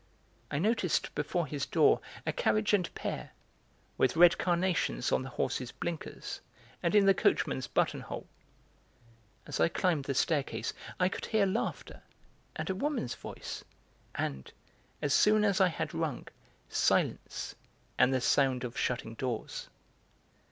I 0.49 0.57
noticed 0.57 1.13
before 1.13 1.45
his 1.45 1.67
door 1.67 2.01
a 2.25 2.33
carriage 2.33 2.73
and 2.73 2.91
pair, 2.95 3.33
with 3.99 4.15
red 4.17 4.39
carnations 4.39 5.11
on 5.11 5.21
the 5.21 5.29
horses' 5.29 5.71
blinkers 5.71 6.41
and 6.81 6.95
in 6.95 7.05
the 7.05 7.13
coachman's 7.13 7.67
buttonhole. 7.67 8.25
As 9.45 9.59
I 9.59 9.67
climbed 9.67 10.05
the 10.05 10.15
staircase 10.15 10.73
I 10.99 11.07
could 11.07 11.27
hear 11.27 11.45
laughter 11.45 12.01
and 12.55 12.67
a 12.71 12.75
woman's 12.75 13.13
voice, 13.13 13.63
and, 14.15 14.51
as 15.03 15.13
soon 15.13 15.43
as 15.43 15.61
I 15.61 15.67
had 15.67 15.93
rung, 15.93 16.27
silence 16.67 17.53
and 17.95 18.11
the 18.11 18.21
sound 18.21 18.63
of 18.63 18.79
shutting 18.79 19.13
doors. 19.13 19.69